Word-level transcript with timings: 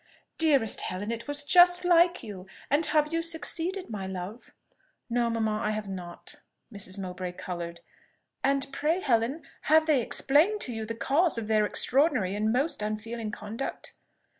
"Dearest 0.39 0.81
Helen! 0.81 1.11
it 1.11 1.27
was 1.27 1.43
just 1.43 1.85
like 1.85 2.23
you! 2.23 2.47
And 2.71 2.87
have 2.87 3.13
you 3.13 3.21
succeeded, 3.21 3.91
my 3.91 4.07
love?" 4.07 4.51
"No, 5.11 5.29
mamma, 5.29 5.59
I 5.61 5.69
have 5.69 5.87
not." 5.87 6.37
Mrs. 6.73 6.97
Mowbray 6.97 7.33
coloured. 7.33 7.81
"And 8.43 8.65
pray, 8.73 8.99
Helen, 8.99 9.43
have 9.69 9.85
they 9.85 10.01
explained 10.01 10.59
to 10.61 10.73
you 10.73 10.87
the 10.87 10.95
cause 10.95 11.37
of 11.37 11.45
their 11.45 11.67
extraordinary 11.67 12.33
and 12.33 12.51
most 12.51 12.81
unfeeling 12.81 13.29
conduct?" 13.29 13.93